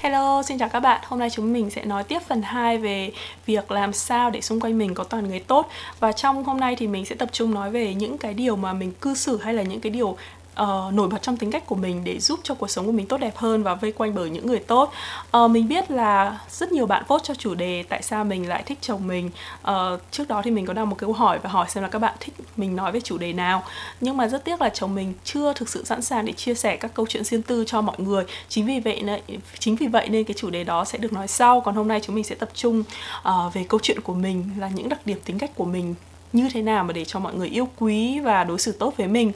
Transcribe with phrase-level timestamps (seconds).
[0.00, 1.00] Hello, xin chào các bạn.
[1.04, 3.10] Hôm nay chúng mình sẽ nói tiếp phần 2 về
[3.46, 5.68] việc làm sao để xung quanh mình có toàn người tốt.
[6.00, 8.72] Và trong hôm nay thì mình sẽ tập trung nói về những cái điều mà
[8.72, 10.16] mình cư xử hay là những cái điều
[10.62, 13.06] uh, nổi bật trong tính cách của mình để giúp cho cuộc sống của mình
[13.06, 14.92] tốt đẹp hơn và vây quanh bởi những người tốt.
[15.36, 18.62] Uh, mình biết là rất nhiều bạn vote cho chủ đề tại sao mình lại
[18.66, 19.30] thích chồng mình.
[19.70, 19.74] Uh,
[20.10, 22.14] trước đó thì mình có đăng một câu hỏi và hỏi xem là các bạn
[22.20, 23.62] thích mình nói về chủ đề nào.
[24.00, 26.76] Nhưng mà rất tiếc là chồng mình chưa thực sự sẵn sàng để chia sẻ
[26.76, 28.24] các câu chuyện riêng tư cho mọi người.
[28.48, 29.20] Chính vì vậy nên
[29.58, 31.60] chính vì vậy nên cái chủ đề đó sẽ được nói sau.
[31.60, 32.82] Còn hôm nay chúng mình sẽ tập trung
[33.28, 35.94] uh, về câu chuyện của mình là những đặc điểm tính cách của mình
[36.32, 39.06] như thế nào mà để cho mọi người yêu quý và đối xử tốt với
[39.06, 39.32] mình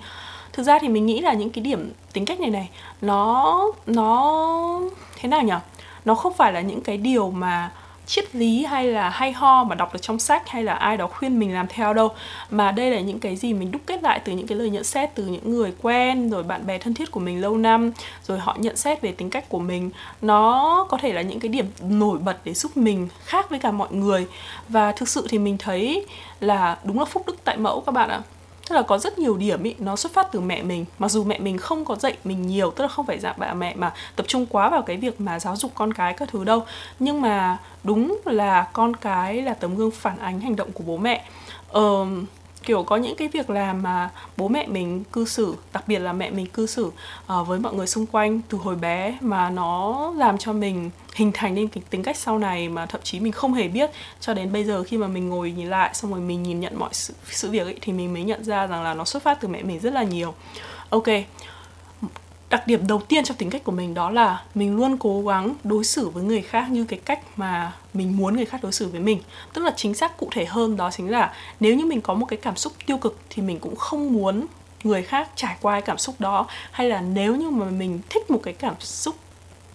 [0.53, 2.69] thực ra thì mình nghĩ là những cái điểm tính cách này này,
[3.01, 4.81] nó nó
[5.17, 5.55] thế nào nhỉ?
[6.05, 7.71] Nó không phải là những cái điều mà
[8.07, 11.07] triết lý hay là hay ho mà đọc được trong sách hay là ai đó
[11.07, 12.09] khuyên mình làm theo đâu.
[12.51, 14.85] Mà đây là những cái gì mình đúc kết lại từ những cái lời nhận
[14.85, 17.93] xét từ những người quen, rồi bạn bè thân thiết của mình lâu năm,
[18.27, 19.91] rồi họ nhận xét về tính cách của mình.
[20.23, 23.71] Nó có thể là những cái điểm nổi bật để giúp mình khác với cả
[23.71, 24.27] mọi người.
[24.69, 26.07] Và thực sự thì mình thấy
[26.41, 28.21] là đúng là phúc đức tại mẫu các bạn ạ
[28.69, 30.85] tức là có rất nhiều điểm ý nó xuất phát từ mẹ mình.
[30.99, 33.55] Mặc dù mẹ mình không có dạy mình nhiều tức là không phải dạng bà
[33.55, 36.45] mẹ mà tập trung quá vào cái việc mà giáo dục con cái các thứ
[36.45, 36.65] đâu.
[36.99, 40.97] Nhưng mà đúng là con cái là tấm gương phản ánh hành động của bố
[40.97, 41.25] mẹ.
[41.79, 42.09] Uh,
[42.63, 46.13] kiểu có những cái việc làm mà bố mẹ mình cư xử đặc biệt là
[46.13, 50.13] mẹ mình cư xử uh, với mọi người xung quanh từ hồi bé mà nó
[50.17, 53.33] làm cho mình hình thành nên cái tính cách sau này mà thậm chí mình
[53.33, 53.91] không hề biết.
[54.21, 56.79] Cho đến bây giờ khi mà mình ngồi nhìn lại xong rồi mình nhìn nhận
[56.79, 59.41] mọi sự, sự việc ấy thì mình mới nhận ra rằng là nó xuất phát
[59.41, 60.35] từ mẹ mình rất là nhiều.
[60.91, 61.09] Ok
[62.53, 65.55] đặc điểm đầu tiên trong tính cách của mình đó là mình luôn cố gắng
[65.65, 68.89] đối xử với người khác như cái cách mà mình muốn người khác đối xử
[68.89, 69.21] với mình.
[69.53, 72.27] Tức là chính xác cụ thể hơn đó chính là nếu như mình có một
[72.27, 74.47] cái cảm xúc tiêu cực thì mình cũng không muốn
[74.85, 76.47] người khác trải qua cái cảm xúc đó.
[76.71, 79.15] Hay là nếu như mà mình thích một cái cảm xúc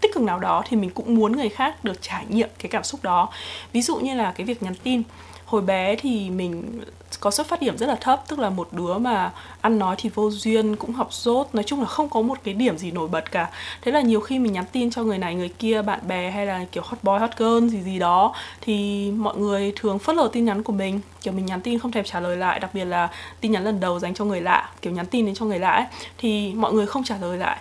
[0.01, 2.83] tích cực nào đó thì mình cũng muốn người khác được trải nghiệm cái cảm
[2.83, 3.29] xúc đó.
[3.73, 5.03] Ví dụ như là cái việc nhắn tin
[5.47, 6.81] hồi bé thì mình
[7.19, 10.09] có xuất phát điểm rất là thấp tức là một đứa mà ăn nói thì
[10.09, 13.07] vô duyên cũng học dốt nói chung là không có một cái điểm gì nổi
[13.07, 13.49] bật cả.
[13.81, 16.45] Thế là nhiều khi mình nhắn tin cho người này người kia bạn bè hay
[16.45, 20.29] là kiểu hot boy hot girl gì gì đó thì mọi người thường phớt lờ
[20.33, 20.99] tin nhắn của mình.
[21.21, 23.09] Kiểu mình nhắn tin không thèm trả lời lại đặc biệt là
[23.41, 25.71] tin nhắn lần đầu dành cho người lạ kiểu nhắn tin đến cho người lạ
[25.71, 25.85] ấy,
[26.17, 27.57] thì mọi người không trả lời lại.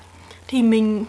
[0.48, 1.04] Thì mình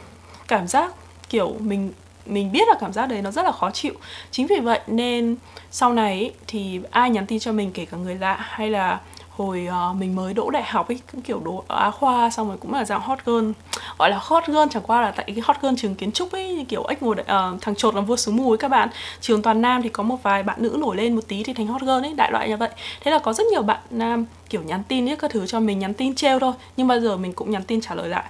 [0.48, 0.94] cảm giác
[1.30, 1.92] kiểu mình
[2.28, 3.94] mình biết là cảm giác đấy nó rất là khó chịu.
[4.32, 5.36] Chính vì vậy nên
[5.72, 9.00] sau này ý, thì ai nhắn tin cho mình kể cả người lạ hay là
[9.30, 12.58] hồi uh, mình mới đỗ đại học ấy cũng kiểu đỗ á khoa xong rồi
[12.58, 13.52] cũng là dạng hot girl
[13.98, 16.66] gọi là hot girl chẳng qua là tại cái hot girl trường kiến trúc ấy
[16.70, 18.90] kiểu ếch ngồi uh, thằng chột làm vua xứ mù ấy các bạn.
[19.22, 21.68] Trường toàn nam thì có một vài bạn nữ nổi lên một tí thì thành
[21.68, 22.70] hot girl ấy đại loại như vậy.
[23.02, 25.80] Thế là có rất nhiều bạn nam kiểu nhắn tin ấy các thứ cho mình
[25.80, 28.26] nhắn tin trêu thôi nhưng bao giờ mình cũng nhắn tin trả lời lại.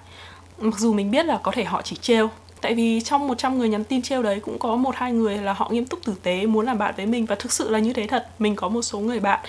[0.60, 2.30] Mặc dù mình biết là có thể họ chỉ trêu
[2.62, 5.54] tại vì trong 100 người nhắn tin trêu đấy cũng có một hai người là
[5.54, 7.26] họ nghiêm túc tử tế muốn làm bạn với mình.
[7.26, 8.28] Và thực sự là như thế thật.
[8.40, 9.40] Mình có một số người bạn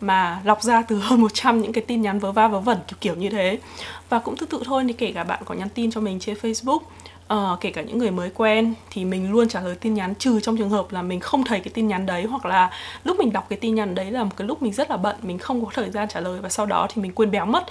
[0.00, 2.96] mà lọc ra từ hơn 100 những cái tin nhắn vớ va vớ vẩn kiểu
[3.00, 3.58] kiểu như thế.
[4.08, 6.36] Và cũng tương tự thôi thì kể cả bạn có nhắn tin cho mình trên
[6.36, 6.80] Facebook
[7.34, 10.40] uh, kể cả những người mới quen thì mình luôn trả lời tin nhắn trừ
[10.40, 12.70] trong trường hợp là mình không thấy cái tin nhắn đấy hoặc là
[13.04, 15.16] lúc mình đọc cái tin nhắn đấy là một cái lúc mình rất là bận
[15.22, 17.66] mình không có thời gian trả lời và sau đó thì mình quên béo mất.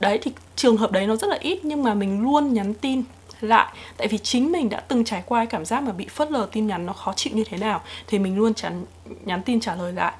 [0.00, 3.02] Đấy thì trường hợp đấy nó rất là ít nhưng mà mình luôn nhắn tin
[3.40, 3.72] lại.
[3.96, 6.48] Tại vì chính mình đã từng trải qua cái cảm giác mà bị phớt lờ
[6.52, 8.84] tin nhắn nó khó chịu như thế nào thì mình luôn chắn
[9.24, 10.12] nhắn tin trả lời lại.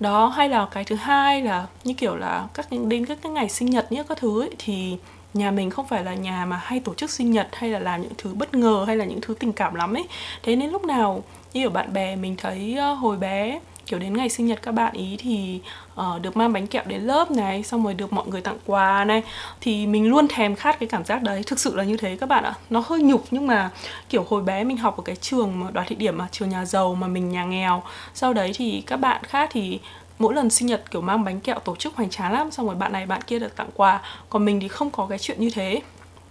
[0.00, 3.48] Đó hay là cái thứ hai là như kiểu là các đến các cái ngày
[3.48, 4.96] sinh nhật nhé các thứ ấy, thì
[5.34, 8.02] nhà mình không phải là nhà mà hay tổ chức sinh nhật hay là làm
[8.02, 10.04] những thứ bất ngờ hay là những thứ tình cảm lắm ấy.
[10.42, 14.16] Thế nên lúc nào như ở bạn bè mình thấy uh, hồi bé kiểu đến
[14.16, 15.60] ngày sinh nhật các bạn ý thì
[16.00, 19.04] uh, được mang bánh kẹo đến lớp này xong rồi được mọi người tặng quà
[19.04, 19.22] này
[19.60, 21.42] thì mình luôn thèm khát cái cảm giác đấy.
[21.46, 22.54] Thực sự là như thế các bạn ạ.
[22.70, 23.70] Nó hơi nhục nhưng mà
[24.08, 26.64] kiểu hồi bé mình học ở cái trường mà đoạt thị điểm mà trường nhà
[26.64, 27.82] giàu mà mình nhà nghèo.
[28.14, 29.80] Sau đấy thì các bạn khác thì
[30.18, 32.74] mỗi lần sinh nhật kiểu mang bánh kẹo tổ chức hoành tráng lắm xong rồi
[32.74, 34.00] bạn này bạn kia được tặng quà.
[34.30, 35.82] Còn mình thì không có cái chuyện như thế.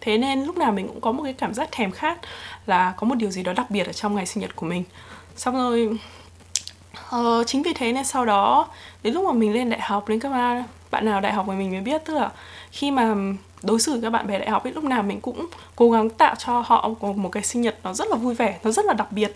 [0.02, 2.20] Thế nên lúc nào mình cũng có một cái cảm giác thèm khát
[2.66, 4.84] là có một điều gì đó đặc biệt ở trong ngày sinh nhật của mình.
[5.36, 5.98] Xong rồi
[7.10, 8.68] Ờ, chính vì thế nên sau đó
[9.04, 11.54] đến lúc mà mình lên đại học đến các bạn bạn nào đại học mà
[11.54, 12.32] mình mới biết tức là
[12.72, 13.16] khi mà
[13.64, 16.10] đối xử với các bạn bè đại học ấy lúc nào mình cũng cố gắng
[16.10, 18.94] tạo cho họ một cái sinh nhật nó rất là vui vẻ nó rất là
[18.94, 19.34] đặc biệt.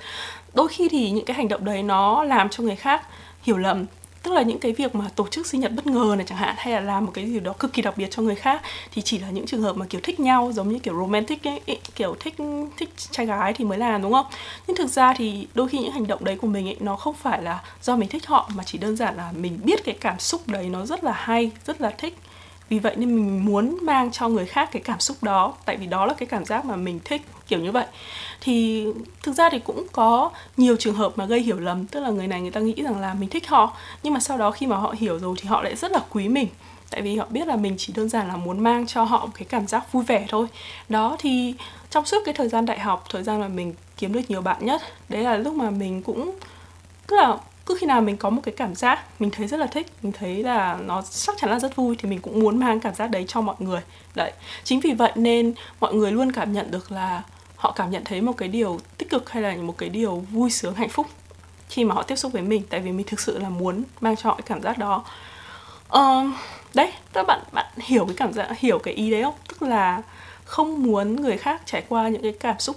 [0.53, 3.01] Đôi khi thì những cái hành động đấy nó làm cho người khác
[3.41, 3.85] hiểu lầm
[4.23, 6.55] tức là những cái việc mà tổ chức sinh nhật bất ngờ này chẳng hạn
[6.57, 8.61] hay là làm một cái gì đó cực kỳ đặc biệt cho người khác
[8.91, 11.79] thì chỉ là những trường hợp mà kiểu thích nhau giống như kiểu romantic ấy,
[11.95, 12.35] kiểu thích
[12.77, 14.25] thích trai gái thì mới làm đúng không?
[14.67, 17.15] Nhưng thực ra thì đôi khi những hành động đấy của mình ấy nó không
[17.15, 20.19] phải là do mình thích họ mà chỉ đơn giản là mình biết cái cảm
[20.19, 22.17] xúc đấy nó rất là hay rất là thích.
[22.69, 25.85] Vì vậy nên mình muốn mang cho người khác cái cảm xúc đó tại vì
[25.85, 27.85] đó là cái cảm giác mà mình thích kiểu như vậy.
[28.41, 28.85] Thì
[29.23, 32.27] thực ra thì cũng có nhiều trường hợp mà gây hiểu lầm, tức là người
[32.27, 34.77] này người ta nghĩ rằng là mình thích họ, nhưng mà sau đó khi mà
[34.77, 36.47] họ hiểu rồi thì họ lại rất là quý mình.
[36.89, 39.31] Tại vì họ biết là mình chỉ đơn giản là muốn mang cho họ một
[39.33, 40.47] cái cảm giác vui vẻ thôi.
[40.89, 41.53] Đó, thì
[41.89, 44.65] trong suốt cái thời gian đại học, thời gian mà mình kiếm được nhiều bạn
[44.65, 46.35] nhất, đấy là lúc mà mình cũng,
[47.07, 49.65] tức là cứ khi nào mình có một cái cảm giác mình thấy rất là
[49.65, 52.79] thích, mình thấy là nó chắc chắn là rất vui, thì mình cũng muốn mang
[52.79, 53.81] cảm giác đấy cho mọi người.
[54.15, 54.31] Đấy,
[54.63, 57.21] chính vì vậy nên mọi người luôn cảm nhận được là
[57.59, 60.51] họ cảm nhận thấy một cái điều tích cực hay là một cái điều vui
[60.51, 61.07] sướng hạnh phúc
[61.69, 62.63] khi mà họ tiếp xúc với mình?
[62.69, 65.05] Tại vì mình thực sự là muốn mang cho họ cái cảm giác đó.
[65.97, 66.27] Uh,
[66.73, 69.33] đấy các bạn bạn hiểu cái cảm giác hiểu cái ý đấy không?
[69.47, 70.01] Tức là
[70.45, 72.75] không muốn người khác trải qua những cái cảm xúc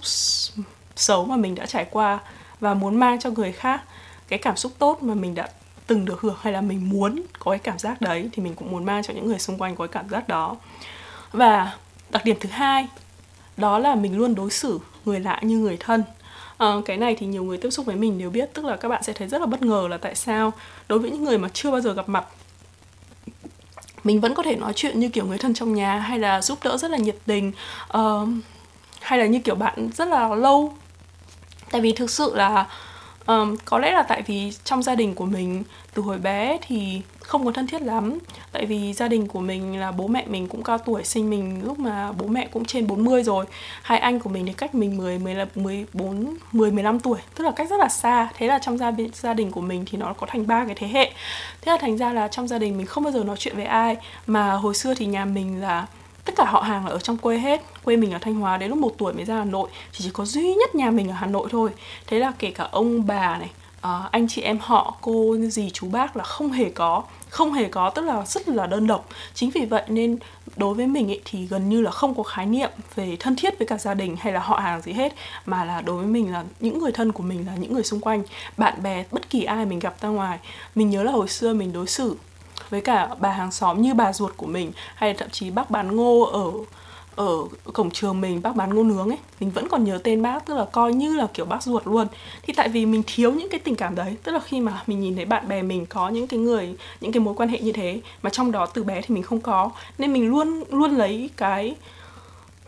[0.97, 2.19] xấu mà mình đã trải qua
[2.61, 3.83] và muốn mang cho người khác
[4.29, 5.49] cái cảm xúc tốt mà mình đã
[5.87, 8.71] từng được hưởng hay là mình muốn có cái cảm giác đấy thì mình cũng
[8.71, 10.57] muốn mang cho những người xung quanh có cái cảm giác đó.
[11.33, 11.77] Và
[12.11, 12.89] đặc điểm thứ hai
[13.57, 16.05] đó là mình luôn đối xử người lạ như người thân.
[16.59, 18.89] À, cái này thì nhiều người tiếp xúc với mình đều biết tức là các
[18.89, 20.53] bạn sẽ thấy rất là bất ngờ là tại sao
[20.89, 22.25] đối với những người mà chưa bao giờ gặp mặt
[24.05, 26.59] mình vẫn có thể nói chuyện như kiểu người thân trong nhà hay là giúp
[26.65, 27.53] đỡ rất là nhiệt tình
[27.99, 28.29] uh,
[29.01, 30.77] hay là như kiểu bạn rất là lâu.
[31.71, 32.67] Tại vì thực sự là
[33.27, 35.65] um, có lẽ là tại vì trong gia đình của mình
[35.95, 38.19] từ hồi bé thì không có thân thiết lắm.
[38.53, 41.65] Tại vì gia đình của mình là bố mẹ mình cũng cao tuổi, sinh mình
[41.65, 43.45] lúc mà bố mẹ cũng trên 40 rồi.
[43.83, 47.45] Hai anh của mình thì cách mình 10 10 là 14 10 15 tuổi, tức
[47.45, 48.29] là cách rất là xa.
[48.37, 50.89] Thế là trong gia gia đình của mình thì nó có thành ba cái thế
[50.89, 51.13] hệ.
[51.61, 53.65] Thế là thành ra là trong gia đình mình không bao giờ nói chuyện với
[53.65, 53.97] ai.
[54.27, 55.87] Mà hồi xưa thì nhà mình là,
[56.25, 57.63] tất cả họ hàng là ở trong quê hết.
[57.85, 59.71] Quê mình ở thanh hóa đến lúc một tuổi mới ra hà nội.
[59.93, 61.71] Thì chỉ có duy nhất nhà mình ở hà nội thôi.
[62.07, 63.51] Thế là kể cả ông bà này
[63.87, 67.69] uh, anh chị em họ cô gì chú bác là không hề có không hề
[67.69, 69.09] có tức là rất là đơn độc.
[69.35, 70.19] Chính vì vậy nên
[70.57, 73.59] đối với mình ấy, thì gần như là không có khái niệm về thân thiết
[73.59, 75.15] với cả gia đình hay là họ hàng gì hết
[75.47, 78.01] mà là đối với mình là những người thân của mình là những người xung
[78.01, 78.23] quanh.
[78.57, 80.39] Bạn bè bất kỳ ai mình gặp ra ngoài
[80.75, 82.17] mình nhớ là hồi xưa mình đối xử
[82.71, 85.71] với cả bà hàng xóm như bà ruột của mình hay là thậm chí bác
[85.71, 86.51] bán ngô ở
[87.17, 87.37] ở
[87.73, 90.55] cổng trường mình, bác bán ngô nướng ấy, mình vẫn còn nhớ tên bác, tức
[90.55, 92.07] là coi như là kiểu bác ruột luôn.
[92.43, 95.01] Thì tại vì mình thiếu những cái tình cảm đấy, tức là khi mà mình
[95.01, 97.73] nhìn thấy bạn bè mình có những cái người, những cái mối quan hệ như
[97.73, 101.31] thế, mà trong đó từ bé thì mình không có, nên mình luôn luôn lấy
[101.37, 101.75] cái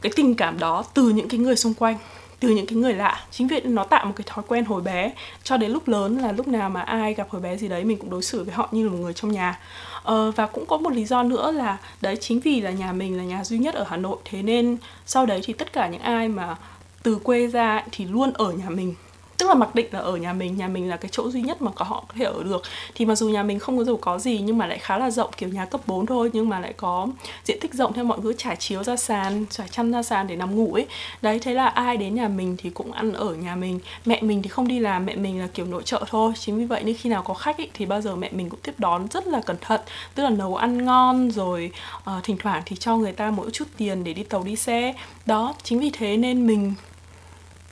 [0.02, 1.96] cái tình cảm đó từ những cái người xung quanh
[2.44, 3.24] từ những cái người lạ.
[3.30, 5.12] Chính vì nó tạo một cái thói quen hồi bé
[5.42, 7.98] cho đến lúc lớn là lúc nào mà ai gặp hồi bé gì đấy mình
[7.98, 9.58] cũng đối xử với họ như là một người trong nhà.
[10.02, 13.16] Ờ, và cũng có một lý do nữa là đấy chính vì là nhà mình
[13.16, 14.76] là nhà duy nhất ở hà nội thế nên
[15.06, 16.56] sau đấy thì tất cả những ai mà
[17.02, 18.94] từ quê ra thì luôn ở nhà mình
[19.38, 21.62] tức là mặc định là ở nhà mình nhà mình là cái chỗ duy nhất
[21.62, 22.62] mà có họ có thể ở được.
[22.94, 25.10] Thì mặc dù nhà mình không có giàu có gì nhưng mà lại khá là
[25.10, 27.08] rộng kiểu nhà cấp 4 thôi nhưng mà lại có
[27.44, 30.36] diện tích rộng theo mọi thứ trải chiếu ra sàn trải chăn ra sàn để
[30.36, 30.86] nằm ngủ ấy.
[31.22, 33.80] Đấy thế là ai đến nhà mình thì cũng ăn ở nhà mình.
[34.04, 36.32] Mẹ mình thì không đi làm mẹ mình là kiểu nội trợ thôi.
[36.38, 38.60] Chính vì vậy nên khi nào có khách ấy, thì bao giờ mẹ mình cũng
[38.60, 39.80] tiếp đón rất là cẩn thận.
[40.14, 43.64] Tức là nấu ăn ngon rồi uh, thỉnh thoảng thì cho người ta mỗi chút
[43.76, 44.94] tiền để đi tàu đi xe.
[45.26, 46.74] Đó chính vì thế nên mình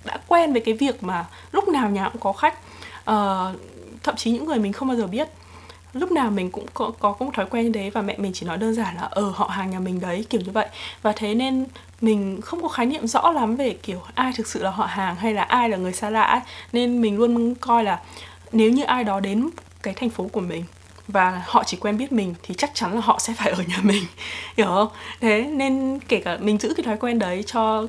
[0.04, 2.54] đã quen với cái việc mà lúc nào nhà cũng có khách.
[3.10, 3.60] Uh,
[4.02, 5.28] thậm chí những người mình không bao giờ biết.
[5.93, 8.46] Lúc nào mình cũng có, có, một thói quen như thế và mẹ mình chỉ
[8.46, 10.66] nói đơn giản là ờ họ hàng nhà mình đấy kiểu như vậy.
[11.02, 11.66] Và thế nên
[12.00, 15.16] mình không có khái niệm rõ lắm về kiểu ai thực sự là họ hàng
[15.16, 16.40] hay là ai là người xa lạ ấy.
[16.72, 18.00] nên mình luôn coi là
[18.52, 19.50] nếu như ai đó đến
[19.82, 20.64] cái thành phố của mình
[21.09, 23.78] và họ chỉ quen biết mình thì chắc chắn là họ sẽ phải ở nhà
[23.82, 24.04] mình.
[24.56, 24.88] Hiểu không?
[25.21, 27.87] Thế nên kể cả mình giữ cái thói quen đấy cho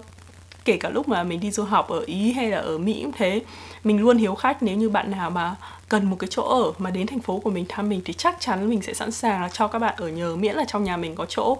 [0.65, 3.11] kể cả lúc mà mình đi du học ở ý hay là ở mỹ cũng
[3.17, 3.41] thế,
[3.83, 5.55] mình luôn hiếu khách nếu như bạn nào mà
[5.93, 8.35] cần một cái chỗ ở mà đến thành phố của mình thăm mình thì chắc
[8.39, 10.97] chắn mình sẽ sẵn sàng là cho các bạn ở nhờ miễn là trong nhà
[10.97, 11.57] mình có chỗ.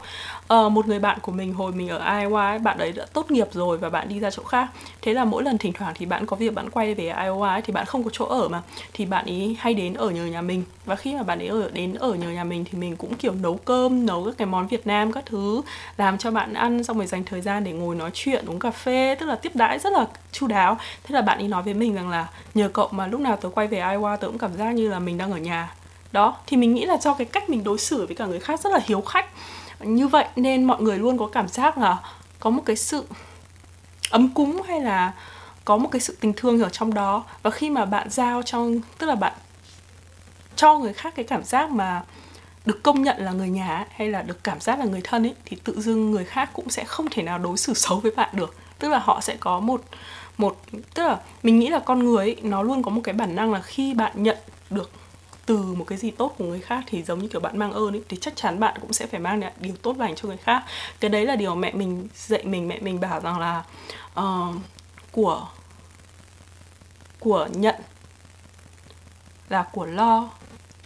[0.54, 3.32] Uh, một người bạn của mình hồi mình ở Iowa ấy, bạn ấy đã tốt
[3.32, 4.68] nghiệp rồi và bạn đi ra chỗ khác.
[5.02, 7.62] Thế là mỗi lần thỉnh thoảng thì bạn có việc bạn quay về Iowa ấy,
[7.62, 8.62] thì bạn không có chỗ ở mà
[8.94, 10.64] thì bạn ấy hay đến ở nhờ nhà mình.
[10.86, 13.34] Và khi mà bạn ấy ở đến ở nhờ nhà mình thì mình cũng kiểu
[13.34, 15.62] nấu cơm nấu các cái món Việt Nam các thứ
[15.98, 18.72] làm cho bạn ăn xong rồi dành thời gian để ngồi nói chuyện uống cà
[18.72, 20.78] phê tức là tiếp đãi rất là chu đáo.
[21.04, 23.50] Thế là bạn ấy nói với mình rằng là nhờ cậu mà lúc nào tớ
[23.50, 25.74] quay về Iowa tớ cũng cảm giác như là mình đang ở nhà.
[26.12, 28.60] Đó, thì mình nghĩ là do cái cách mình đối xử với cả người khác
[28.60, 29.26] rất là hiếu khách.
[29.80, 32.00] Như vậy nên mọi người luôn có cảm giác là
[32.40, 33.06] có một cái sự
[34.10, 35.14] ấm cúng hay là
[35.66, 37.24] có một cái sự tình thương ở trong đó.
[37.42, 39.34] Và khi mà bạn giao trong, tức là bạn
[40.56, 42.04] cho người khác cái cảm giác mà
[42.66, 45.36] được công nhận là người nhà hay là được cảm giác là người thân ấy,
[45.46, 48.30] thì tự dưng người khác cũng sẽ không thể nào đối xử xấu với bạn
[48.34, 48.56] được.
[48.80, 49.82] Tức là họ sẽ có một
[50.38, 50.60] một
[50.94, 53.54] tức là mình nghĩ là con người ấy, nó luôn có một cái bản năng
[53.54, 54.38] là khi bạn nhận
[54.70, 54.92] được
[55.46, 57.94] từ một cái gì tốt của người khác thì giống như kiểu bạn mang ơn
[57.94, 60.38] ấy thì chắc chắn bạn cũng sẽ phải mang lại điều tốt lành cho người
[60.38, 60.64] khác.
[61.00, 63.64] Cái đấy là điều mẹ mình dạy mình mẹ mình bảo rằng là
[64.20, 64.56] uh,
[65.12, 65.48] của
[67.20, 67.76] của nhận
[69.50, 70.30] là của lo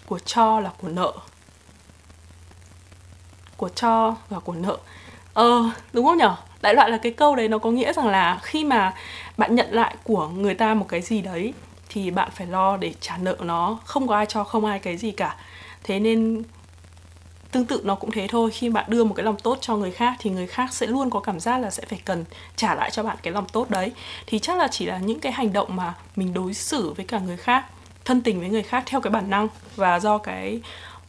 [0.05, 1.13] của cho là của nợ.
[3.57, 4.77] Của cho và của nợ
[5.37, 8.39] ờ đúng không nhở đại loại là cái câu đấy nó có nghĩa rằng là
[8.43, 8.93] khi mà
[9.37, 11.53] bạn nhận lại của người ta một cái gì đấy
[11.89, 13.79] thì bạn phải lo để trả nợ nó.
[13.85, 15.35] Không có ai cho không ai cái gì cả.
[15.83, 16.43] Thế nên
[17.51, 18.51] tương tự nó cũng thế thôi.
[18.51, 21.09] Khi bạn đưa một cái lòng tốt cho người khác thì người khác sẽ luôn
[21.09, 22.25] có cảm giác là sẽ phải cần
[22.55, 23.91] trả lại cho bạn cái lòng tốt đấy.
[24.27, 27.19] Thì chắc là chỉ là những cái hành động mà mình đối xử với cả
[27.19, 27.65] người khác
[28.05, 30.61] thân tình với người khác theo cái bản năng và do cái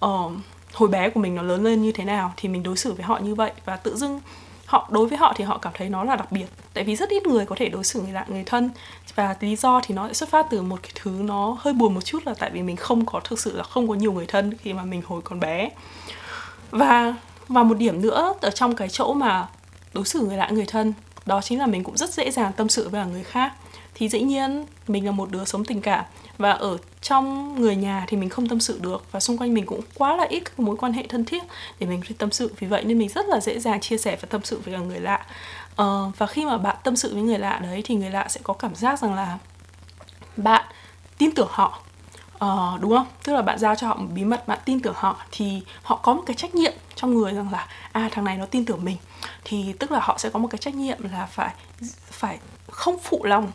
[0.05, 0.33] uh,
[0.73, 3.05] hồi bé của mình nó lớn lên như thế nào thì mình đối xử với
[3.05, 4.21] họ như vậy và tự dưng
[4.69, 6.47] họ, đối với họ thì họ cảm thấy nó là đặc biệt.
[6.75, 8.71] Tại vì rất ít người có thể đối xử người lạ người thân
[9.15, 11.95] và lý do thì nó sẽ xuất phát từ một cái thứ nó hơi buồn
[11.95, 14.27] một chút là tại vì mình không có thực sự là không có nhiều người
[14.27, 15.71] thân khi mà mình hồi còn bé.
[16.71, 17.15] Và
[17.49, 19.49] và một điểm nữa ở trong cái chỗ mà
[19.93, 20.95] đối xử người lạ người thân,
[21.27, 23.53] đó chính là mình cũng rất dễ dàng tâm sự với người khác.
[23.95, 26.05] Thì dĩ nhiên mình là một đứa sống tình cảm
[26.39, 29.13] và ở trong người nhà thì mình không tâm sự được.
[29.13, 31.43] Và xung quanh mình cũng quá là ít các mối quan hệ thân thiết
[31.79, 32.53] để mình có thể tâm sự.
[32.59, 34.81] Vì vậy nên mình rất là dễ dàng chia sẻ và tâm sự với cả
[34.81, 35.27] người lạ.
[35.77, 38.41] Ờ, và khi mà bạn tâm sự với người lạ đấy thì người lạ sẽ
[38.45, 39.39] có cảm giác rằng là
[40.37, 40.65] bạn
[41.19, 41.83] tin tưởng họ.
[42.45, 43.07] Uh, đúng không?
[43.25, 45.97] Tức là bạn giao cho họ một bí mật bạn tin tưởng họ thì họ
[45.97, 48.85] có một cái trách nhiệm trong người rằng là à thằng này nó tin tưởng
[48.85, 48.97] mình.
[49.45, 51.55] Thì tức là họ sẽ có một cái trách nhiệm là phải
[52.11, 52.39] phải
[52.71, 53.53] không phụ lòng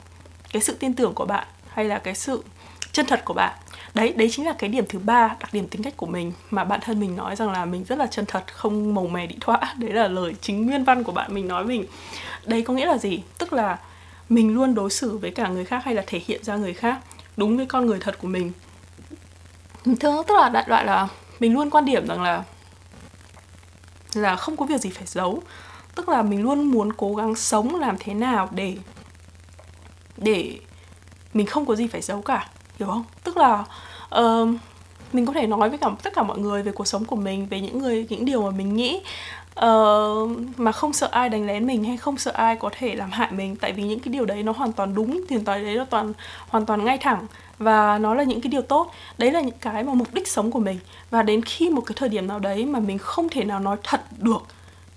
[0.51, 2.43] cái sự tin tưởng của bạn hay là cái sự
[2.93, 3.53] chân thật của bạn.
[3.93, 6.63] Đấy đấy chính là cái điểm thứ ba, đặc điểm tính cách của mình, mà
[6.63, 9.35] bản thân mình nói rằng là mình rất là chân thật, không màu mè đĩ
[9.41, 11.85] thoã đấy là lời chính nguyên văn của bạn mình nói mình.
[12.45, 13.23] Đấy có nghĩa là gì?
[13.37, 13.79] Tức là
[14.29, 16.99] mình luôn đối xử với cả người khác hay là thể hiện ra người khác
[17.37, 18.51] đúng với con người thật của mình.
[19.99, 21.07] Thường tức là đại loại là
[21.39, 22.43] mình luôn quan điểm rằng là
[24.13, 25.43] là không có việc gì phải giấu.
[25.95, 28.77] Tức là mình luôn muốn cố gắng sống làm thế nào để
[30.17, 30.59] để
[31.33, 32.49] mình không có gì phải giấu cả
[32.79, 33.03] hiểu không?
[33.23, 33.65] Tức là
[34.19, 34.49] uh,
[35.13, 37.47] mình có thể nói với cả tất cả mọi người về cuộc sống của mình
[37.49, 39.01] về những người những điều mà mình nghĩ
[39.59, 43.11] uh, mà không sợ ai đánh lén mình hay không sợ ai có thể làm
[43.11, 43.55] hại mình.
[43.55, 46.13] Tại vì những cái điều đấy nó hoàn toàn đúng tiền toàn đấy nó toàn
[46.49, 47.25] hoàn toàn ngay thẳng
[47.57, 48.91] và nó là những cái điều tốt.
[49.17, 50.79] Đấy là những cái mà mục đích sống của mình.
[51.09, 53.77] Và đến khi một cái thời điểm nào đấy mà mình không thể nào nói
[53.83, 54.43] thật được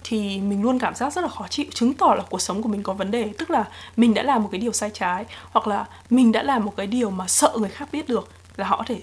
[0.09, 2.69] thì mình luôn cảm giác rất là khó chịu chứng tỏ là cuộc sống của
[2.69, 3.31] mình có vấn đề.
[3.39, 3.65] Tức là
[3.97, 6.87] mình đã làm một cái điều sai trái hoặc là mình đã làm một cái
[6.87, 9.01] điều mà sợ người khác biết được là họ có thể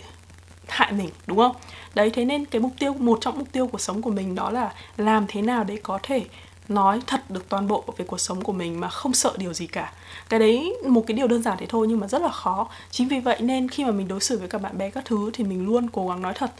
[0.67, 1.55] hại mình đúng không?
[1.95, 4.50] Đấy thế nên cái mục tiêu một trong mục tiêu cuộc sống của mình đó
[4.50, 6.25] là làm thế nào để có thể
[6.67, 9.67] nói thật được toàn bộ về cuộc sống của mình mà không sợ điều gì
[9.67, 9.93] cả.
[10.29, 12.67] Cái đấy một cái điều đơn giản thế thôi nhưng mà rất là khó.
[12.91, 15.29] Chính vì vậy nên khi mà mình đối xử với các bạn bè các thứ
[15.33, 16.51] thì mình luôn cố gắng nói thật.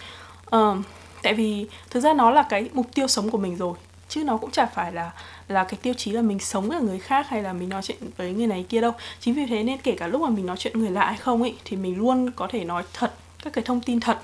[0.56, 0.78] Uh,
[1.24, 3.74] tại vì thực ra nó là cái mục tiêu sống của mình rồi
[4.10, 5.12] chứ nó cũng chả phải là
[5.48, 7.98] là cái tiêu chí là mình sống với người khác hay là mình nói chuyện
[8.18, 8.92] với người này kia đâu.
[9.20, 11.42] Chính vì thế nên kể cả lúc mà mình nói chuyện người lạ hay không
[11.42, 14.18] ấy thì mình luôn có thể nói thật các cái thông tin thật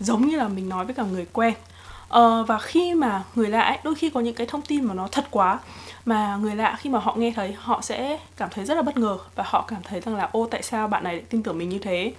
[0.00, 1.54] giống như là mình nói với cả người quen.
[2.08, 4.94] Ờ, và khi mà người lạ ấy, đôi khi có những cái thông tin mà
[4.94, 5.58] nó thật quá
[6.04, 8.96] mà người lạ khi mà họ nghe thấy họ sẽ cảm thấy rất là bất
[8.96, 11.58] ngờ và họ cảm thấy rằng là ô tại sao bạn này lại tin tưởng
[11.58, 12.12] mình như thế?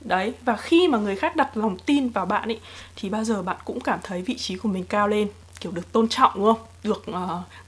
[0.00, 2.60] Đấy và khi mà người khác đặt lòng tin vào bạn ấy
[2.96, 5.28] thì bao giờ bạn cũng cảm thấy vị trí của mình cao lên
[5.60, 6.66] kiểu được tôn trọng đúng không?
[6.82, 7.16] Được uh,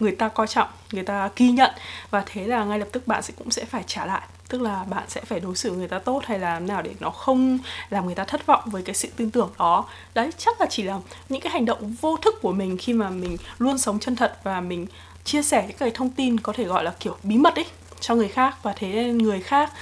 [0.01, 1.71] người ta coi trọng người ta ghi nhận.
[2.11, 4.23] Và thế là ngay lập tức bạn sẽ cũng sẽ phải trả lại.
[4.49, 7.11] Tức là bạn sẽ phải đối xử người ta tốt hay là nào để nó
[7.11, 7.59] không
[7.91, 9.85] làm người ta thất vọng với cái sự tin tưởng đó.
[10.15, 13.11] Đấy chắc là chỉ là những cái hành động vô thức của mình khi mà
[13.11, 14.87] mình luôn sống chân thật và mình
[15.25, 17.67] chia sẻ những cái thông tin có thể gọi là kiểu bí mật ấy
[18.01, 18.57] cho người khác.
[18.63, 19.73] Và thế nên người khác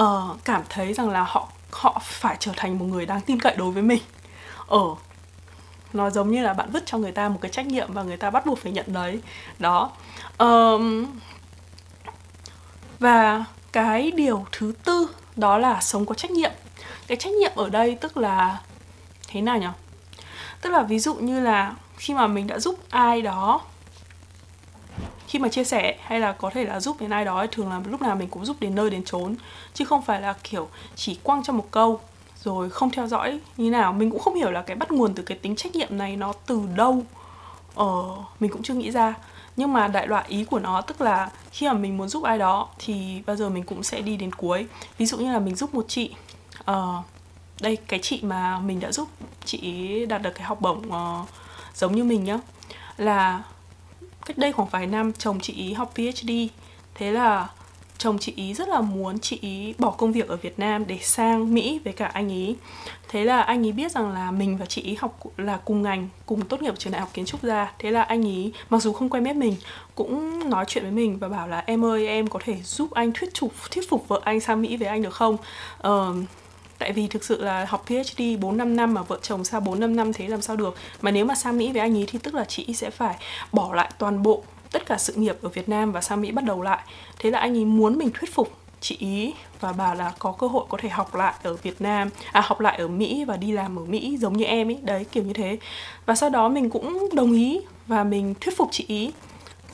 [0.00, 0.04] uh,
[0.44, 3.70] cảm thấy rằng là họ họ phải trở thành một người đáng tin cậy đối
[3.70, 4.02] với mình.
[4.66, 4.84] Ở
[5.92, 8.16] nó giống như là bạn vứt cho người ta một cái trách nhiệm và người
[8.16, 9.20] ta bắt buộc phải nhận đấy
[9.58, 9.90] đó.
[10.38, 11.06] Um,
[12.98, 16.52] và cái điều thứ tư đó là sống có trách nhiệm.
[17.06, 18.60] Cái trách nhiệm ở đây tức là
[19.28, 19.66] thế nào nhỉ?
[20.60, 23.60] Tức là ví dụ như là khi mà mình đã giúp ai đó
[25.30, 27.80] khi mà chia sẻ hay là có thể là giúp đến ai đó thường là
[27.86, 29.36] lúc nào mình cũng giúp đến nơi đến chốn
[29.74, 32.00] chứ không phải là kiểu chỉ quăng cho một câu
[32.44, 33.92] rồi không theo dõi như nào.
[33.92, 36.32] Mình cũng không hiểu là cái bắt nguồn từ cái tính trách nhiệm này nó
[36.46, 37.02] từ đâu.
[37.74, 39.14] Ờ mình cũng chưa nghĩ ra.
[39.56, 42.38] Nhưng mà đại loại ý của nó tức là khi mà mình muốn giúp ai
[42.38, 44.66] đó thì bao giờ mình cũng sẽ đi đến cuối.
[44.98, 46.10] Ví dụ như là mình giúp một chị
[46.64, 47.02] ờ,
[47.60, 49.08] đây cái chị mà mình đã giúp
[49.44, 51.28] chị đạt được cái học bổng uh,
[51.74, 52.38] giống như mình nhá
[52.96, 53.42] là
[54.26, 56.30] cách đây khoảng vài năm chồng chị ý học PhD
[56.94, 57.48] thế là
[58.00, 60.98] chồng chị ý rất là muốn chị ý bỏ công việc ở Việt Nam để
[61.02, 62.56] sang Mỹ với cả anh ý.
[63.08, 66.08] Thế là anh ý biết rằng là mình và chị ý học là cùng ngành
[66.26, 67.72] cùng tốt nghiệp trường đại học kiến trúc ra.
[67.78, 69.56] Thế là anh ý mặc dù không quen biết mình
[69.94, 73.12] cũng nói chuyện với mình và bảo là em ơi em có thể giúp anh
[73.14, 75.36] thuyết phục thuyết phục vợ anh sang Mỹ với anh được không?
[75.88, 76.16] Uh,
[76.78, 79.80] tại vì thực sự là học PhD 4 5 năm mà vợ chồng xa 4
[79.80, 80.76] 5 năm thế làm sao được?
[81.02, 83.16] Mà nếu mà sang Mỹ với anh ấy thì tức là chị sẽ phải
[83.52, 86.44] bỏ lại toàn bộ tất cả sự nghiệp ở Việt Nam và sang Mỹ bắt
[86.44, 86.80] đầu lại.
[87.18, 90.46] Thế là anh ấy muốn mình thuyết phục chị ý và bảo là có cơ
[90.46, 93.52] hội có thể học lại ở Việt Nam à học lại ở Mỹ và đi
[93.52, 95.58] làm ở Mỹ giống như em ấy đấy kiểu như thế.
[96.06, 99.12] Và sau đó mình cũng đồng ý và mình thuyết phục chị ý.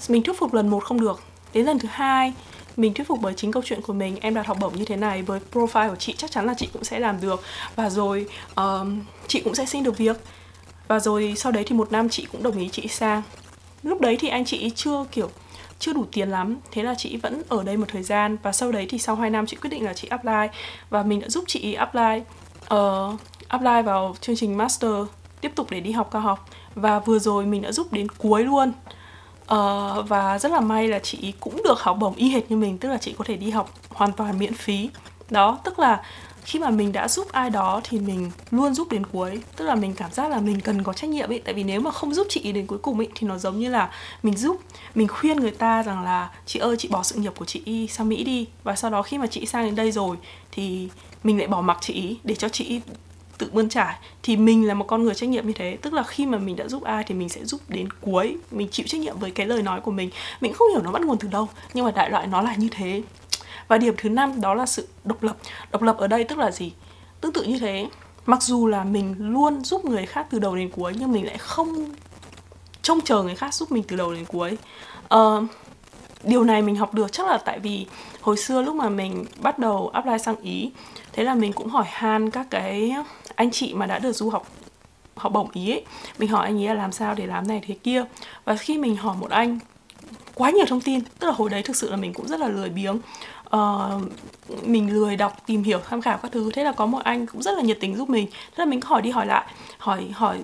[0.09, 1.21] Mình thuyết phục lần một không được.
[1.53, 2.33] Đến lần thứ hai
[2.77, 4.97] mình thuyết phục bởi chính câu chuyện của mình em đạt học bổng như thế
[4.97, 7.43] này với profile của chị chắc chắn là chị cũng sẽ làm được.
[7.77, 10.17] Và rồi um, chị cũng sẽ xin được việc.
[10.89, 13.23] Và rồi sau đấy thì một năm chị cũng đồng ý chị sang
[13.87, 15.31] lúc đấy thì anh chị chưa kiểu
[15.79, 16.57] chưa đủ tiền lắm.
[16.71, 19.31] Thế là chị vẫn ở đây một thời gian và sau đấy thì sau 2
[19.31, 20.47] năm chị quyết định là chị apply
[20.91, 22.23] và mình đã giúp chị apply
[22.75, 24.93] uh, apply vào chương trình master
[25.41, 26.49] tiếp tục để đi học cao học.
[26.75, 28.73] Và vừa rồi mình đã giúp đến cuối luôn.
[29.53, 32.79] Uh, và rất là may là chị cũng được học bổng y hệt như mình
[32.79, 34.91] tức là chị có thể đi học hoàn toàn miễn phí.
[35.31, 36.03] Đó tức là
[36.47, 39.41] khi mà mình đã giúp ai đó thì mình luôn giúp đến cuối.
[39.57, 41.39] Tức là mình cảm giác là mình cần có trách nhiệm ấy.
[41.45, 43.69] Tại vì nếu mà không giúp chị đến cuối cùng ấy, thì nó giống như
[43.69, 43.91] là
[44.23, 44.61] mình giúp,
[44.95, 48.09] mình khuyên người ta rằng là, chị ơi, chị bỏ sự nghiệp của chị sang
[48.09, 48.47] mỹ đi.
[48.65, 50.17] Và sau đó khi mà chị sang đến đây rồi,
[50.53, 50.89] thì
[51.25, 52.81] mình lại bỏ mặc chị để cho chị
[53.39, 53.95] tự bươn trải.
[54.23, 55.79] Thì mình là một con người trách nhiệm như thế.
[55.83, 58.37] Tức là khi mà mình đã giúp ai thì mình sẽ giúp đến cuối.
[58.51, 60.11] Mình chịu trách nhiệm với cái lời nói của mình.
[60.41, 62.69] Mình không hiểu nó bắt nguồn từ đâu, nhưng mà đại loại nó là như
[62.71, 63.03] thế
[63.69, 65.37] và điểm thứ năm đó là sự độc lập.
[65.73, 66.73] Độc lập ở đây tức là gì?
[67.21, 67.89] Tương tự như thế
[68.27, 71.39] mặc dù là mình luôn giúp người khác từ đầu đến cuối nhưng mình lại
[71.39, 71.95] không
[72.83, 74.59] trông chờ người khác giúp mình từ đầu đến cuối.
[75.15, 75.45] Uh,
[76.23, 77.87] điều này mình học được chắc là tại vì
[78.21, 80.71] hồi xưa lúc mà mình bắt đầu apply sang ý
[81.13, 82.95] thế là mình cũng hỏi han các cái
[83.35, 84.47] anh chị mà đã được du học
[85.17, 85.85] học bổng ý ấy.
[86.19, 88.05] Mình hỏi anh ấy là làm sao để làm này thế kia.
[88.45, 89.59] Và khi mình hỏi một anh
[90.35, 91.01] quá nhiều thông tin.
[91.19, 92.99] Tức là hồi đấy thực sự là mình cũng rất là lười biếng
[93.57, 96.51] uh, mình lười đọc tìm hiểu tham khảo các thứ.
[96.55, 98.27] Thế là có một anh cũng rất là nhiệt tình giúp mình.
[98.31, 99.47] Thế là mình hỏi đi hỏi lại
[99.79, 100.39] hỏi hỏi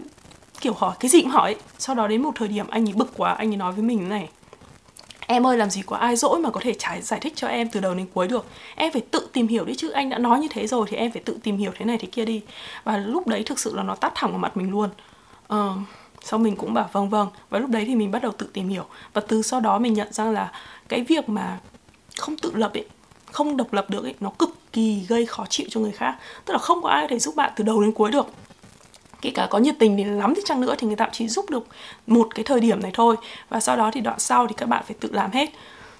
[0.61, 3.13] kiểu hỏi cái gì cũng hỏi sau đó đến một thời điểm anh ấy bực
[3.17, 4.29] quá anh ấy nói với mình này.
[5.27, 7.69] Em ơi làm gì có ai dỗi mà có thể trải giải thích cho em
[7.69, 8.47] từ đầu đến cuối được?
[8.75, 11.13] Em phải tự tìm hiểu đi chứ anh đã nói như thế rồi thì em
[11.13, 12.41] phải tự tìm hiểu thế này thế kia đi.
[12.85, 14.91] Và lúc đấy thực sự là nó tắt thẳng vào mặt mình luôn.
[15.55, 15.59] Uh,
[16.25, 17.29] sau mình cũng bảo vâng vâng.
[17.51, 18.85] Và lúc đấy thì mình bắt đầu tự tìm hiểu.
[19.13, 20.53] Và từ sau đó mình nhận ra là
[20.89, 21.59] cái việc mà
[22.19, 22.87] không tự lập ấy
[23.33, 26.17] không độc lập được ấy, nó cực kỳ gây khó chịu cho người khác.
[26.45, 28.27] Tức là không có ai có thể giúp bạn từ đầu đến cuối được.
[29.21, 31.51] Kể cả có nhiệt tình thì lắm thì chăng nữa thì người ta chỉ giúp
[31.51, 31.67] được
[32.07, 33.17] một cái thời điểm này thôi.
[33.49, 35.51] Và sau đó thì đoạn sau thì các bạn phải tự làm hết.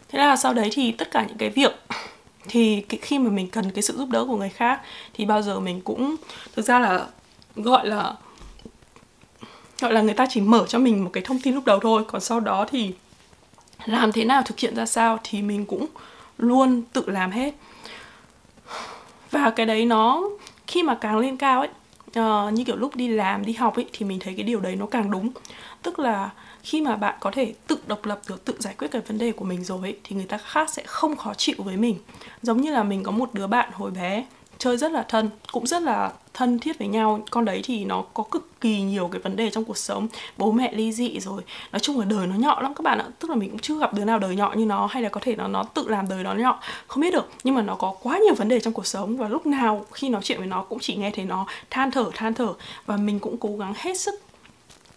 [0.09, 1.73] Thế là sau đấy thì tất cả những cái việc
[2.49, 4.81] thì khi mà mình cần cái sự giúp đỡ của người khác
[5.15, 6.17] thì bao giờ mình cũng,
[6.57, 7.07] thực ra là
[7.57, 8.15] gọi là
[9.81, 12.05] gọi là người ta chỉ mở cho mình một cái thông tin lúc đầu thôi.
[12.09, 12.93] Còn sau đó thì
[13.85, 15.87] làm thế nào thực hiện ra sao thì mình cũng
[16.39, 17.55] luôn tự làm hết.
[19.31, 20.23] Và cái đấy nó
[20.67, 21.69] khi mà càng lên cao ấy
[22.21, 24.77] uh, như kiểu lúc đi làm đi học ấy thì mình thấy cái điều đấy
[24.77, 25.31] nó càng đúng.
[25.83, 26.31] Tức là
[26.63, 29.33] khi mà bạn có thể tự độc lập được tự giải quyết cái vấn đề
[29.33, 31.97] của mình rồi ấy, thì người ta khác sẽ không khó chịu với mình.
[32.43, 34.25] Giống như là mình có một đứa bạn hồi bé
[34.63, 37.21] chơi rất là thân, cũng rất là thân thiết với nhau.
[37.31, 40.09] Con đấy thì nó có cực kỳ nhiều cái vấn đề trong cuộc sống.
[40.37, 43.07] Bố mẹ ly dị rồi, nói chung là đời nó nhọ lắm các bạn ạ.
[43.19, 45.21] Tức là mình cũng chưa gặp đứa nào đời nhọ như nó, hay là có
[45.25, 47.29] thể nó nó tự làm đời nó nhọ, không biết được.
[47.45, 50.09] Nhưng mà nó có quá nhiều vấn đề trong cuộc sống và lúc nào khi
[50.09, 52.55] nói chuyện với nó cũng chỉ nghe thấy nó than thở than thở.
[52.87, 54.15] Và mình cũng cố gắng hết sức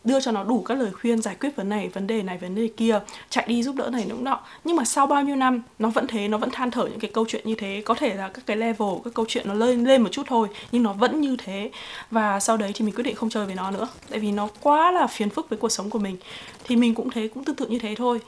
[0.06, 2.56] đưa cho nó đủ các lời khuyên giải quyết vấn này, vấn đề này, vấn
[2.56, 4.40] đề kia, chạy đi giúp đỡ này nũng nọ.
[4.64, 7.12] Nhưng mà sau bao nhiêu năm, nó vẫn thế, nó vẫn than thở những cái
[7.14, 7.82] câu chuyện như thế.
[7.86, 10.48] Có thể là các cái level, các câu chuyện nó lên lên một chút thôi,
[10.72, 11.72] nhưng nó vẫn như thế.
[12.12, 13.88] Và sau đấy thì mình quyết định không chơi với nó nữa.
[14.10, 16.18] Tại vì nó quá là phiền phức với cuộc sống của mình.
[16.64, 18.20] Thì mình cũng thế, cũng tương tự như thế thôi.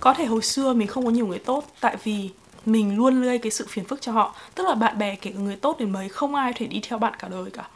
[0.00, 2.30] Có thể hồi xưa mình không có nhiều người tốt, tại vì
[2.66, 4.34] mình luôn gây cái sự phiền phức cho họ.
[4.54, 6.98] Tức là bạn bè, kể cả người tốt đến mấy, không ai thể đi theo
[6.98, 7.68] bạn cả đời cả.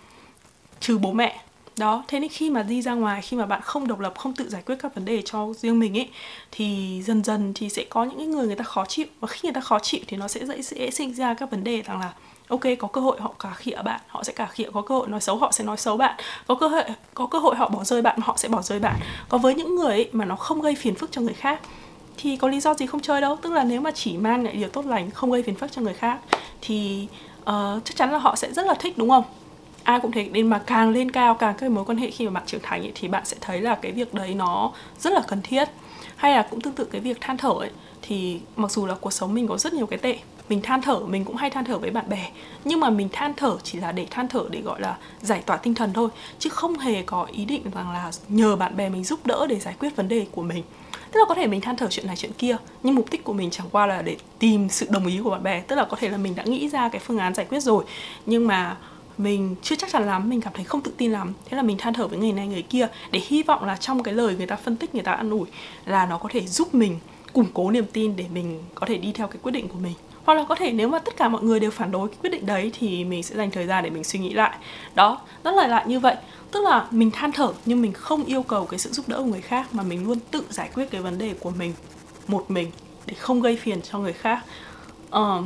[0.80, 1.40] Trừ bố mẹ
[1.76, 4.34] đó thế nên khi mà đi ra ngoài khi mà bạn không độc lập không
[4.34, 6.08] tự giải quyết các vấn đề cho riêng mình ấy
[6.50, 9.06] thì dần dần thì sẽ có những người người ta khó chịu.
[9.20, 11.64] Và khi người ta khó chịu thì nó sẽ dễ, dễ sinh ra các vấn
[11.64, 12.12] đề rằng là
[12.48, 15.08] ok có cơ hội họ cả khịa bạn họ sẽ cả khịa có cơ hội
[15.08, 16.16] nói xấu họ sẽ nói xấu bạn.
[16.46, 18.96] Có cơ hội có cơ hội họ bỏ rơi bạn họ sẽ bỏ rơi bạn.
[19.28, 21.60] Có với những người ấy mà nó không gây phiền phức cho người khác
[22.16, 23.36] thì có lý do gì không chơi đâu.
[23.36, 25.82] Tức là nếu mà chỉ mang lại điều tốt lành không gây phiền phức cho
[25.82, 26.18] người khác
[26.60, 27.06] thì
[27.40, 29.24] uh, chắc chắn là họ sẽ rất là thích đúng không?
[29.84, 32.30] Ai cũng thế nên mà càng lên cao càng các mối quan hệ khi mà
[32.30, 35.22] bạn trưởng thành ấy, thì bạn sẽ thấy là cái việc đấy nó rất là
[35.28, 35.68] cần thiết.
[36.16, 37.70] Hay là cũng tương tự cái việc than thở ấy
[38.02, 40.18] thì mặc dù là cuộc sống mình có rất nhiều cái tệ
[40.48, 42.30] mình than thở mình cũng hay than thở với bạn bè
[42.64, 45.56] nhưng mà mình than thở chỉ là để than thở để gọi là giải tỏa
[45.56, 49.04] tinh thần thôi chứ không hề có ý định rằng là nhờ bạn bè mình
[49.04, 50.64] giúp đỡ để giải quyết vấn đề của mình.
[51.12, 53.32] Tức là có thể mình than thở chuyện này chuyện kia nhưng mục đích của
[53.32, 55.96] mình chẳng qua là để tìm sự đồng ý của bạn bè tức là có
[55.96, 57.84] thể là mình đã nghĩ ra cái phương án giải quyết rồi
[58.26, 58.76] nhưng mà
[59.18, 61.32] mình chưa chắc chắn lắm mình cảm thấy không tự tin lắm.
[61.44, 64.02] Thế là mình than thở với người này người kia để hy vọng là trong
[64.02, 65.48] cái lời người ta phân tích người ta ăn ủi
[65.84, 66.98] là nó có thể giúp mình
[67.32, 69.94] củng cố niềm tin để mình có thể đi theo cái quyết định của mình.
[70.24, 72.30] Hoặc là có thể nếu mà tất cả mọi người đều phản đối cái quyết
[72.30, 74.58] định đấy thì mình sẽ dành thời gian để mình suy nghĩ lại.
[74.94, 76.16] Đó rất là lại như vậy.
[76.50, 79.24] Tức là mình than thở nhưng mình không yêu cầu cái sự giúp đỡ của
[79.24, 81.74] người khác mà mình luôn tự giải quyết cái vấn đề của mình
[82.28, 82.70] một mình
[83.06, 84.44] để không gây phiền cho người khác.
[85.16, 85.44] Uh,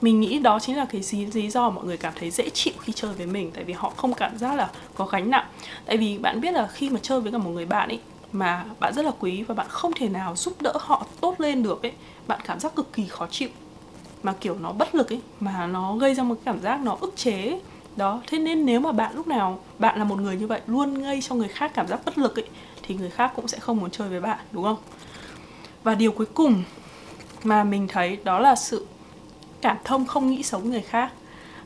[0.00, 2.74] mình nghĩ đó chính là cái lý, lý do mọi người cảm thấy dễ chịu
[2.80, 5.46] khi chơi với mình tại vì họ không cảm giác là có gánh nặng.
[5.86, 8.00] Tại vì bạn biết là khi mà chơi với cả một người bạn ấy
[8.32, 11.62] mà bạn rất là quý và bạn không thể nào giúp đỡ họ tốt lên
[11.62, 11.92] được ấy
[12.26, 13.48] bạn cảm giác cực kỳ khó chịu.
[14.22, 17.12] Mà kiểu nó bất lực ấy mà nó gây ra một cảm giác nó ức
[17.16, 17.60] chế ấy.
[17.96, 20.94] đó thế nên nếu mà bạn lúc nào bạn là một người như vậy luôn
[21.02, 22.46] gây cho người khác cảm giác bất lực ấy
[22.82, 24.78] thì người khác cũng sẽ không muốn chơi với bạn đúng không?
[25.82, 26.62] Và điều cuối cùng
[27.42, 28.86] mà mình thấy đó là sự
[29.60, 31.12] cảm thông không nghĩ xấu người khác.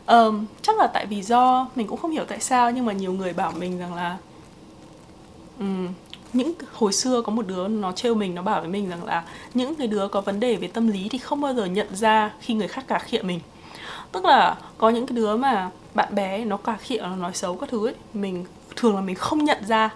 [0.07, 3.12] Um, chắc là tại vì do mình cũng không hiểu tại sao nhưng mà nhiều
[3.12, 4.16] người bảo mình rằng là
[5.59, 5.88] um,
[6.33, 9.24] những hồi xưa có một đứa nó trêu mình nó bảo với mình rằng là
[9.54, 12.33] những cái đứa có vấn đề về tâm lý thì không bao giờ nhận ra
[12.40, 13.40] khi người khác cà khịa mình.
[14.12, 17.57] Tức là có những cái đứa mà bạn bè nó cà khịa nó nói xấu
[17.57, 18.44] các thứ ấy mình
[18.76, 19.90] thường là mình không nhận ra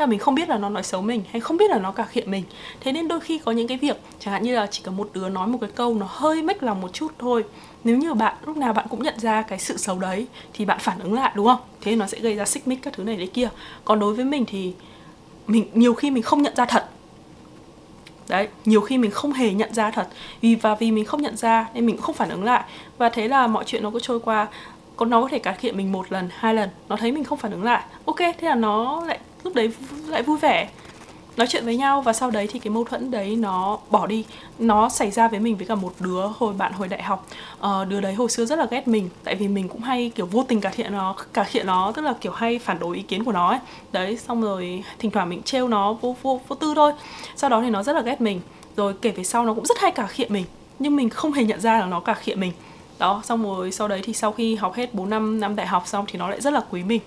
[0.00, 1.92] Thế là mình không biết là nó nói xấu mình hay không biết là nó
[1.92, 2.44] cà khịa mình.
[2.80, 5.10] Thế nên đôi khi có những cái việc, Chẳng hạn như là chỉ có một
[5.12, 7.44] đứa nói một cái câu nó hơi mách lòng một chút thôi,
[7.84, 10.78] Nếu như bạn, lúc nào bạn cũng nhận ra cái sự xấu đấy Thì bạn
[10.78, 11.60] phản ứng lại, đúng không?
[11.80, 13.48] Thế nó sẽ gây ra xích mích các thứ này đấy kia.
[13.84, 14.72] Còn đối với mình thì
[15.46, 16.88] mình, nhiều khi mình không nhận ra thật.
[18.28, 20.08] Đấy, nhiều khi mình không hề nhận ra thật.
[20.40, 22.64] Vì, và vì mình không nhận ra nên mình cũng không phản ứng lại.
[22.98, 24.46] Và thế là mọi chuyện nó cứ trôi qua.
[24.96, 27.38] Còn nó có thể cải thiện mình một lần, hai lần, nó thấy mình không
[27.38, 27.82] phản ứng lại.
[28.04, 29.72] Ok, thế là nó lại lúc đấy
[30.06, 30.68] lại vui vẻ
[31.36, 34.24] nói chuyện với nhau và sau đấy thì cái mâu thuẫn đấy nó bỏ đi.
[34.58, 37.26] Nó xảy ra với mình với cả một đứa hồi bạn hồi đại học.
[37.58, 40.26] Uh, đứa đấy hồi xưa rất là ghét mình tại vì mình cũng hay kiểu
[40.26, 43.02] vô tình cà thiện nó cà thiện nó tức là kiểu hay phản đối ý
[43.02, 43.58] kiến của nó ấy.
[43.92, 46.92] Đấy xong rồi thỉnh thoảng mình trêu nó vô vô vô tư thôi.
[47.36, 48.40] Sau đó thì nó rất là ghét mình.
[48.76, 50.44] Rồi kể về sau nó cũng rất hay cà khịa mình
[50.78, 52.52] nhưng mình không hề nhận ra là nó cà khịa mình.
[52.98, 55.82] Đó xong rồi sau đấy thì sau khi học hết 4 năm năm đại học
[55.86, 57.00] xong thì nó lại rất là quý mình.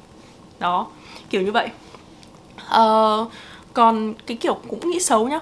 [0.60, 0.88] Đó
[1.30, 1.70] kiểu như vậy
[2.58, 3.32] uh,
[3.74, 5.40] còn cái kiểu cũng nghĩ xấu nhá.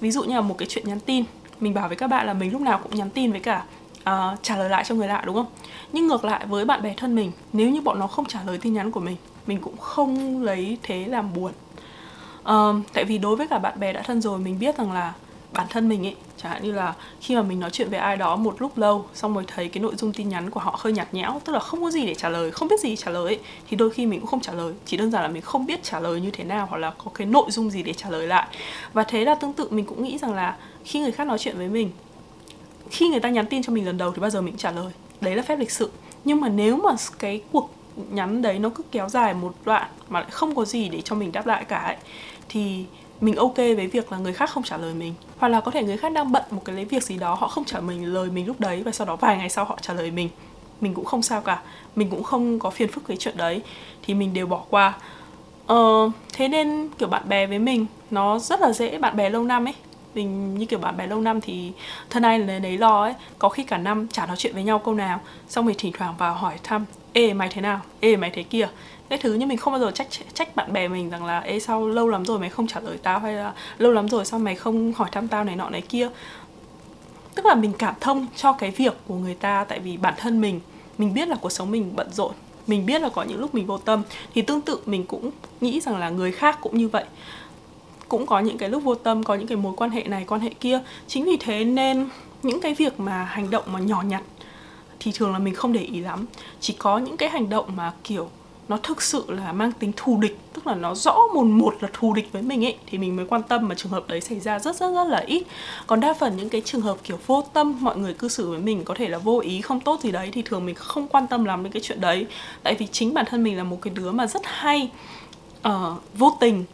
[0.00, 1.24] Ví dụ như là một cái chuyện nhắn tin.
[1.60, 3.64] Mình bảo với các bạn là mình lúc nào cũng nhắn tin với cả
[4.00, 5.46] uh, trả lời lại cho người lạ đúng không?
[5.92, 8.58] Nhưng ngược lại với bạn bè thân mình nếu như bọn nó không trả lời
[8.58, 11.52] tin nhắn của mình mình cũng không lấy thế làm buồn.
[12.40, 15.12] Uh, tại vì đối với cả bạn bè đã thân rồi mình biết rằng là
[15.52, 18.16] bản thân mình ấy chẳng hạn như là khi mà mình nói chuyện với ai
[18.16, 20.92] đó một lúc lâu xong rồi thấy cái nội dung tin nhắn của họ hơi
[20.92, 23.24] nhạt nhẽo tức là không có gì để trả lời không biết gì trả lời
[23.24, 24.74] ấy, thì đôi khi mình cũng không trả lời.
[24.86, 27.10] Chỉ đơn giản là mình không biết trả lời như thế nào hoặc là có
[27.14, 28.46] cái nội dung gì để trả lời lại.
[28.92, 31.58] Và thế là tương tự mình cũng nghĩ rằng là khi người khác nói chuyện
[31.58, 31.90] với mình
[32.90, 34.70] khi người ta nhắn tin cho mình lần đầu thì bao giờ mình cũng trả
[34.70, 34.92] lời.
[35.20, 35.90] Đấy là phép lịch sự.
[36.24, 37.70] Nhưng mà nếu mà cái cuộc
[38.10, 41.14] nhắn đấy nó cứ kéo dài một đoạn mà lại không có gì để cho
[41.14, 41.96] mình đáp lại cả ấy,
[42.48, 42.84] thì
[43.20, 45.14] mình ok với việc là người khác không trả lời mình.
[45.38, 47.48] Hoặc là có thể người khác đang bận một cái lấy việc gì đó họ
[47.48, 49.94] không trả mình lời mình lúc đấy và sau đó vài ngày sau họ trả
[49.94, 50.28] lời mình.
[50.80, 51.62] Mình cũng không sao cả.
[51.96, 53.62] Mình cũng không có phiền phức cái chuyện đấy.
[54.02, 54.94] Thì mình đều bỏ qua.
[55.66, 59.44] Ờ, thế nên kiểu bạn bè với mình nó rất là dễ bạn bè lâu
[59.44, 59.74] năm ấy.
[60.14, 61.72] Mình như kiểu bạn bè lâu năm thì
[62.10, 63.14] thân ai là đấy lo ấy.
[63.38, 65.20] Có khi cả năm chả nói chuyện với nhau câu nào.
[65.48, 67.80] Xong rồi thỉnh thoảng vào hỏi thăm ê mày thế nào?
[68.00, 68.68] Ê mày thế kia?
[69.10, 71.60] Cái thứ nhưng mình không bao giờ trách trách bạn bè mình rằng là, ê,
[71.60, 74.40] sao lâu lắm rồi mày không trả lời tao hay là lâu lắm rồi sao
[74.40, 76.08] mày không hỏi thăm tao này nọ này kia?
[77.34, 80.40] Tức là mình cảm thông cho cái việc của người ta tại vì bản thân
[80.40, 80.60] mình
[80.98, 82.32] mình biết là cuộc sống mình bận rộn,
[82.66, 84.02] mình biết là có những lúc mình vô tâm.
[84.34, 87.04] Thì tương tự mình cũng nghĩ rằng là người khác cũng như vậy.
[88.08, 90.40] Cũng có những cái lúc vô tâm, có những cái mối quan hệ này, quan
[90.40, 90.80] hệ kia.
[91.06, 92.08] Chính vì thế nên
[92.42, 94.22] những cái việc mà hành động mà nhỏ nhặt
[95.00, 96.26] thì thường là mình không để ý lắm.
[96.60, 98.30] Chỉ có những cái hành động mà, kiểu
[98.70, 101.88] nó thực sự là mang tính thù địch tức là nó rõ mồn một là
[101.92, 104.40] thù địch với mình ấy thì mình mới quan tâm mà trường hợp đấy xảy
[104.40, 105.42] ra rất rất rất là ít.
[105.86, 108.58] Còn đa phần những cái trường hợp kiểu vô tâm mọi người cư xử với
[108.58, 111.26] mình có thể là vô ý không tốt gì đấy thì thường mình không quan
[111.26, 112.26] tâm lắm đến cái chuyện đấy.
[112.62, 114.90] Tại vì chính bản thân mình là một cái đứa mà rất hay
[115.68, 115.72] uh,
[116.14, 116.64] vô tình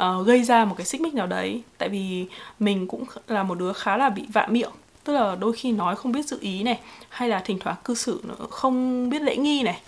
[0.00, 1.62] uh, gây ra một cái xích mích nào đấy.
[1.78, 2.26] Tại vì
[2.58, 4.72] mình cũng là một đứa khá là bị vạ miệng
[5.04, 7.94] tức là đôi khi nói không biết dự ý này hay là thỉnh thoảng cư
[7.94, 9.80] xử không biết lễ nghi này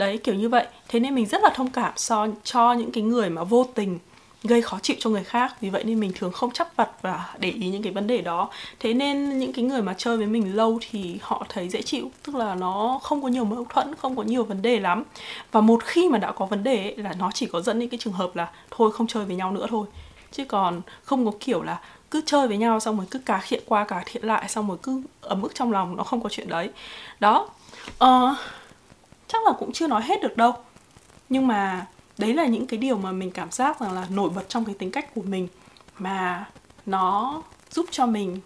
[0.00, 0.66] đấy kiểu như vậy.
[0.88, 3.98] Thế nên mình rất là thông cảm so cho những cái người mà vô tình
[4.44, 5.54] gây khó chịu cho người khác.
[5.60, 8.20] Vì vậy nên mình thường không chấp vặt và để ý những cái vấn đề
[8.20, 8.48] đó.
[8.80, 12.10] Thế nên những cái người mà chơi với mình lâu thì họ thấy dễ chịu.
[12.22, 15.04] Tức là nó không có nhiều mâu thuẫn không có nhiều vấn đề lắm.
[15.52, 17.88] Và một khi mà đã có vấn đề ấy, là nó chỉ có dẫn đến
[17.88, 19.86] cái trường hợp là thôi không chơi với nhau nữa thôi.
[20.32, 23.62] Chứ còn không có kiểu là cứ chơi với nhau xong rồi cứ cá thiện
[23.66, 26.48] qua cá thiện lại xong rồi cứ ấm ức trong lòng nó không có chuyện
[26.48, 26.70] đấy.
[27.20, 27.48] Đó.
[28.04, 28.36] Uh,
[29.32, 30.52] chắc là cũng chưa nói hết được đâu.
[31.28, 31.86] Nhưng mà
[32.18, 34.74] đấy là những cái điều mà mình cảm giác rằng là nổi bật trong cái
[34.78, 35.48] tính cách của mình.
[35.98, 36.48] Mà
[36.86, 38.40] nó giúp cho mình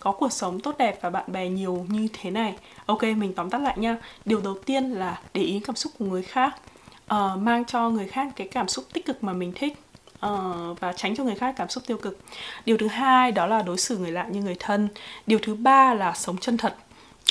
[0.00, 2.54] có cuộc sống tốt đẹp và bạn bè nhiều như thế này.
[2.86, 3.96] Ok mình tóm tắt lại nha.
[4.24, 6.54] Điều đầu tiên là để ý cảm xúc của người khác.
[7.14, 9.78] Uh, mang cho người khác cái cảm xúc tích cực mà mình thích.
[10.26, 12.18] Uh, và tránh cho người khác cảm xúc tiêu cực.
[12.64, 14.88] Điều thứ hai đó là đối xử người lạ như người thân.
[15.26, 16.76] Điều thứ ba là sống chân thật.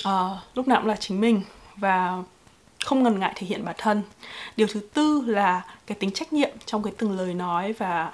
[0.08, 1.42] Uh, lúc nào cũng là chính mình.
[1.76, 2.24] Và
[2.86, 4.02] không ngần ngại thể hiện bản thân.
[4.58, 8.14] Điều thứ tư là cái tính trách nhiệm trong cái từng lời nói và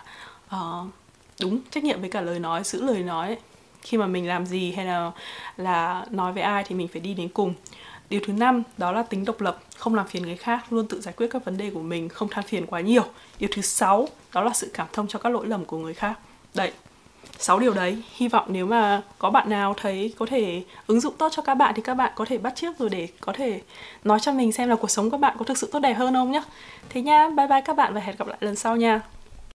[0.56, 0.88] uh,
[1.42, 3.38] đúng trách nhiệm với cả lời nói giữ lời nói
[3.82, 5.12] khi mà mình làm gì hay là
[5.58, 7.54] là nói với ai thì mình phải đi đến cùng.
[8.10, 11.02] Điều thứ năm đó là tính độc lập không làm phiền người khác luôn tự
[11.02, 13.04] giải quyết các vấn đề của mình không than phiền quá nhiều.
[13.40, 16.20] Điều thứ sáu đó là sự cảm thông cho các lỗi lầm của người khác.
[16.54, 16.72] Đấy
[17.42, 17.98] 6 điều đấy.
[18.16, 21.56] Hy vọng nếu mà có bạn nào thấy có thể ứng dụng tốt cho các
[21.56, 23.62] bạn thì các bạn có thể bắt chước rồi để có thể
[24.04, 25.94] nói cho mình xem là cuộc sống của các bạn có thực sự tốt đẹp
[25.94, 26.44] hơn không nhé
[26.90, 29.02] thế nha, bye bye các bạn và hẹn gặp lại lần sau nha.